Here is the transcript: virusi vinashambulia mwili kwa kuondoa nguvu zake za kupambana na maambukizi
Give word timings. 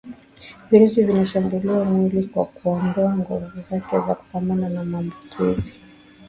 virusi 0.71 1.03
vinashambulia 1.05 1.83
mwili 1.83 2.27
kwa 2.27 2.45
kuondoa 2.45 3.17
nguvu 3.17 3.57
zake 3.57 3.99
za 4.07 4.15
kupambana 4.15 4.69
na 4.69 4.85
maambukizi 4.85 5.79